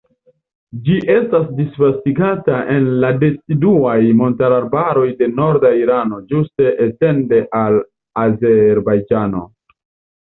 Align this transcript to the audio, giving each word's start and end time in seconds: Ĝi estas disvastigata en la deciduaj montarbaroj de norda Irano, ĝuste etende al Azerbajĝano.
Ĝi 0.85 0.93
estas 1.15 1.43
disvastigata 1.57 2.55
en 2.77 2.87
la 3.03 3.11
deciduaj 3.25 3.97
montarbaroj 4.23 5.05
de 5.21 5.27
norda 5.43 5.71
Irano, 5.83 6.23
ĝuste 6.33 6.73
etende 6.89 7.41
al 7.61 7.79
Azerbajĝano. 8.27 9.49